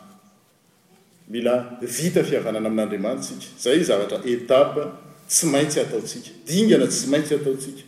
mila 1.31 1.77
vita 1.81 2.23
fihavanana 2.27 2.67
amin'andriamanta 2.69 3.23
sika 3.23 3.45
zay 3.63 3.79
zavatra 3.89 4.17
etapa 4.33 4.81
tsy 5.27 5.45
maintsy 5.53 5.79
ataotsika 5.85 6.29
dingana 6.47 6.85
tsy 6.87 7.05
maintsy 7.11 7.33
ataotsika 7.39 7.81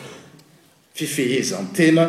fifehezantena 0.94 2.04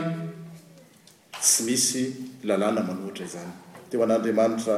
tsy 1.41 1.63
misy 1.65 2.03
lalàna 2.45 2.81
manoatra 2.85 3.25
i 3.25 3.29
zany 3.35 3.51
teo 3.89 4.03
an'andriamanitra 4.03 4.75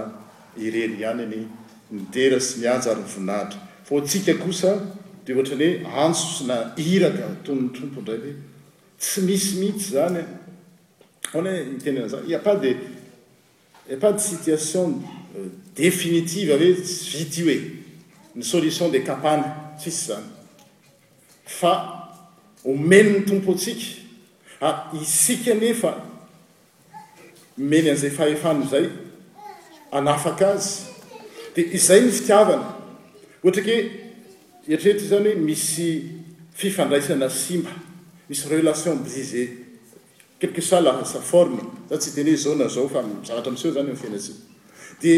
irery 0.66 0.96
ihaniny 1.02 1.44
mitera 1.92 2.40
sy 2.40 2.60
mianjaryvoinahitra 2.60 3.60
fa 3.84 3.96
otsika 3.96 4.34
kosa 4.36 4.72
de 5.26 5.32
oatra 5.36 5.56
'ny 5.56 5.84
hoe 5.84 6.06
antso 6.06 6.26
sy 6.38 6.44
na 6.48 6.58
hiraka 6.78 7.28
toony 7.44 7.70
trompo 7.76 8.02
ndraiky 8.02 8.28
e. 8.28 8.32
hoe 8.32 8.38
tsy 9.00 9.20
misymihitsy 9.28 9.92
zany 9.94 10.24
onyoe 11.34 11.64
mitenanazay 11.74 12.24
iapady 12.32 12.72
iapady 13.92 14.20
situation 14.20 15.04
euh, 15.38 15.48
définitive 15.76 16.52
hoe 16.58 16.68
svityo 16.84 17.48
e 17.56 17.58
ny 18.36 18.44
solution 18.44 18.88
de 18.92 19.00
kapany 19.04 19.44
tsisy 19.80 20.08
zany 20.08 20.37
fa 21.48 22.10
omeny 22.66 23.10
ny 23.14 23.26
tompo 23.26 23.54
atsika 23.54 24.02
a 24.60 24.68
ah, 24.68 24.92
isika 25.02 25.54
nefa 25.56 25.94
meny 27.58 27.90
an'izay 27.90 28.36
fano 28.42 28.66
zay 28.68 28.90
anafaka 29.92 30.48
azy 30.50 30.86
de 31.56 31.62
izay 31.78 32.02
ny 32.04 32.12
fitiavana 32.12 32.68
ohatry 33.44 33.64
ke 33.64 33.78
etrehitra 34.74 35.08
zany 35.12 35.28
hoe 35.34 35.40
misy 35.48 35.88
fifandraisana 36.60 37.30
simba 37.30 37.72
misy 38.30 38.44
relation 38.50 38.96
brisé 39.00 39.48
quelque 40.40 40.62
sis 40.62 40.72
laasa 40.82 41.22
forme 41.22 41.62
za 41.90 41.98
tsy 41.98 42.12
htene 42.12 42.36
zana 42.36 42.68
zao 42.68 42.90
fa 42.90 43.02
mizavatra 43.02 43.52
misyho 43.52 43.74
zany 43.74 43.92
efanasi 43.94 44.34
de 45.02 45.14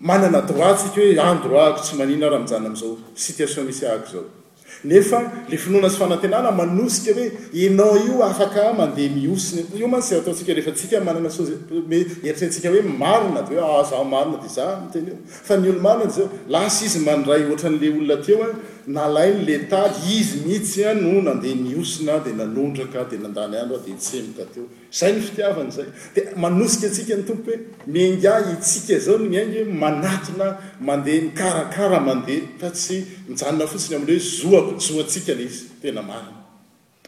manana 0.00 0.40
droit 0.40 0.78
tsika 0.78 1.00
hoe 1.00 1.20
androahako 1.20 1.80
tsy 1.82 1.94
manina 1.96 2.26
raha 2.28 2.42
mijana 2.42 2.66
am'zao 2.68 2.98
situation 3.14 3.66
misy 3.66 3.84
ahak 3.86 4.08
zao 4.08 4.39
nefa 4.84 5.20
la 5.48 5.56
finoana 5.58 5.88
sy 5.90 5.98
fanantenana 6.00 6.50
manosika 6.50 7.12
hoe 7.14 7.30
enao 7.52 7.96
io 7.96 8.22
afaka 8.24 8.72
mandeha 8.72 9.14
miosiny 9.14 9.66
io 9.78 9.86
manoisa 9.88 10.16
ataontsika 10.16 10.54
rehefatsika 10.54 11.00
manana 11.04 11.30
so 11.30 11.44
za 11.44 11.52
e 11.90 12.04
eritrantsika 12.24 12.68
hoe 12.70 12.82
marona 12.98 13.42
de 13.42 13.56
ho 13.60 13.66
a 13.66 13.80
ah, 13.80 13.84
zao 13.90 14.04
marona 14.04 14.38
di 14.42 14.48
za 14.48 14.80
miteny 14.80 15.08
io 15.08 15.16
fa 15.26 15.56
ny 15.56 15.68
olo 15.68 15.80
manany 15.80 16.10
zao 16.10 16.28
lasy 16.48 16.84
izy 16.84 16.98
mandray 16.98 17.42
oatra 17.50 17.70
n'lay 17.70 17.90
olona 17.92 18.16
teo 18.26 18.42
an 18.42 18.52
nalainyle 18.86 19.68
taly 19.68 19.92
izy 20.20 20.40
mihitsya 20.46 20.94
no 20.94 21.20
nandeha 21.22 21.54
miosina 21.56 22.18
dia 22.24 22.32
nanondraka 22.34 23.04
dia 23.10 23.18
nandany 23.18 23.56
andro 23.62 23.76
a 23.80 23.84
di 23.84 23.92
semyka 23.98 24.44
teo 24.54 24.64
zay 24.92 25.12
ny 25.12 25.20
fitiavany 25.26 25.70
zay 25.76 25.86
di 26.14 26.20
manosika 26.36 26.86
atsika 26.86 27.16
ny 27.16 27.22
tompo 27.26 27.50
hoe 27.50 27.58
miainga 27.86 28.34
itsika 28.54 28.98
zao 28.98 29.18
nyaingy 29.18 29.62
manatona 29.80 30.48
mandeha 30.80 31.22
mikarakara 31.26 32.00
mandeha 32.00 32.46
fa 32.60 32.70
tsy 32.70 32.96
mijanona 33.28 33.66
fotsiny 33.66 33.94
ami'rehoe 33.98 34.24
zoako 34.38 34.78
zoatsika 34.86 35.32
n 35.34 35.40
izy 35.46 35.64
tena 35.82 36.02
mariny 36.02 36.38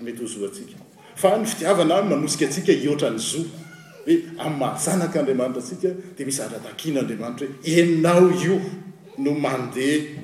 mety 0.05 0.23
ho 0.23 0.27
zoats 0.29 0.61
fa 1.17 1.37
ny 1.39 1.45
fiiavana 1.47 2.03
manosia 2.03 2.47
atsia 2.49 2.75
ioatrany 2.85 3.19
zo 3.19 3.41
oe 4.09 4.15
am' 4.39 4.59
mahazanak'andriamanitra 4.61 5.63
asika 5.63 5.89
di 6.17 6.25
misy 6.27 6.41
adratakian'andriamanitra 6.43 7.47
hoe 7.49 7.81
enao 7.81 8.29
io 8.45 8.57
no 9.23 9.31
mandeha 9.45 10.22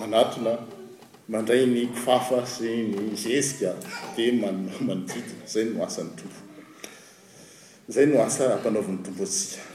manatona 0.00 0.52
mandray 1.32 1.64
ny 1.68 1.82
koafa 2.04 2.40
sy 2.48 2.70
ny 2.90 3.12
zezika 3.20 3.74
dia 4.16 4.32
manodiky 4.36 5.36
zay 5.52 5.68
no 5.68 5.84
asany 5.84 6.08
tompo 6.18 6.40
zay 7.94 8.06
no 8.10 8.16
asa 8.26 8.44
ampanaovan'ny 8.56 9.02
tompo 9.04 9.24
tsika 9.32 9.69